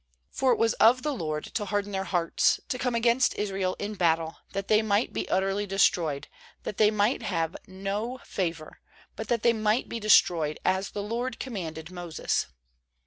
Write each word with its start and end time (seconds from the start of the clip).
20For 0.35 0.53
it 0.53 0.57
was 0.57 0.73
of 0.87 1.03
the 1.03 1.13
LORD 1.13 1.43
to 1.43 1.65
harden 1.65 1.91
their 1.91 2.05
hearts, 2.05 2.59
to 2.69 2.79
come 2.79 2.95
against 2.95 3.35
Israel 3.35 3.75
in 3.77 3.93
battle, 3.93 4.37
that 4.51 4.67
they 4.67 4.81
might 4.81 5.13
be 5.13 5.29
utterly 5.29 5.67
destroyed, 5.67 6.27
that 6.63 6.77
they 6.77 6.89
might 6.89 7.21
have 7.21 7.55
no 7.67 8.17
favour, 8.25 8.79
but 9.15 9.27
that 9.27 9.43
they 9.43 9.53
might 9.53 9.87
be 9.87 9.99
de 9.99 10.09
stroyed, 10.09 10.57
as 10.65 10.89
the 10.89 11.03
LORD 11.03 11.39
commanded 11.39 11.91
Moses. 11.91 12.47